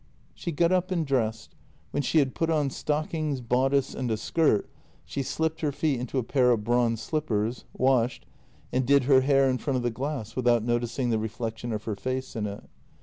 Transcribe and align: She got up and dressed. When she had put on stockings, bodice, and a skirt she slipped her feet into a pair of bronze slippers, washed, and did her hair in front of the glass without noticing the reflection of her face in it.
She 0.33 0.51
got 0.51 0.71
up 0.71 0.89
and 0.89 1.05
dressed. 1.05 1.53
When 1.91 2.01
she 2.01 2.17
had 2.17 2.33
put 2.33 2.49
on 2.49 2.71
stockings, 2.71 3.39
bodice, 3.39 3.93
and 3.93 4.09
a 4.09 4.17
skirt 4.17 4.67
she 5.05 5.21
slipped 5.21 5.61
her 5.61 5.71
feet 5.71 5.99
into 5.99 6.17
a 6.17 6.23
pair 6.23 6.49
of 6.49 6.63
bronze 6.63 6.99
slippers, 7.03 7.65
washed, 7.77 8.25
and 8.73 8.83
did 8.83 9.03
her 9.03 9.21
hair 9.21 9.47
in 9.47 9.59
front 9.59 9.77
of 9.77 9.83
the 9.83 9.91
glass 9.91 10.35
without 10.35 10.63
noticing 10.63 11.11
the 11.11 11.19
reflection 11.19 11.71
of 11.71 11.83
her 11.83 11.95
face 11.95 12.35
in 12.35 12.47
it. 12.47 12.63